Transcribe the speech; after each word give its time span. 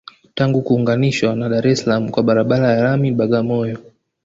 Tangu 0.35 0.61
kuunganishwa 0.61 1.35
na 1.35 1.49
Dar 1.49 1.67
es 1.67 1.79
Salaam 1.81 2.09
kwa 2.11 2.23
barabara 2.23 2.73
ya 2.75 2.83
lami 2.83 3.11
Bagamoyo 3.11 3.77